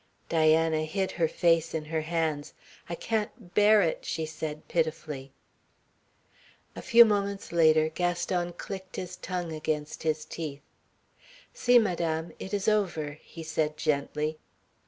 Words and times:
Diana 0.29 0.83
hid 0.83 1.11
her 1.11 1.27
face 1.27 1.75
in 1.75 1.85
her 1.85 2.01
hands. 2.01 2.55
"I 2.89 2.95
can't 2.95 3.53
bear 3.53 3.83
it," 3.83 4.03
she 4.03 4.25
said 4.25 4.67
pitifully. 4.67 5.31
A 6.75 6.81
few 6.81 7.05
minutes 7.05 7.51
later 7.51 7.87
Gaston 7.87 8.53
clicked 8.53 8.95
his 8.95 9.15
tongue 9.15 9.53
against 9.53 10.01
his 10.01 10.25
teeth. 10.25 10.63
"See, 11.53 11.77
Madame. 11.77 12.31
It 12.39 12.51
is 12.51 12.67
over," 12.67 13.19
he 13.21 13.43
said 13.43 13.77
gently. 13.77 14.39